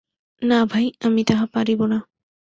[0.41, 1.97] না ভাই, আমি তাহা পারিব না।